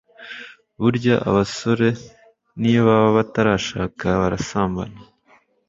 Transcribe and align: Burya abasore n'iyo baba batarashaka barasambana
Burya 0.81 1.15
abasore 1.29 1.87
n'iyo 2.59 2.81
baba 2.87 3.09
batarashaka 3.17 4.05
barasambana 4.21 4.99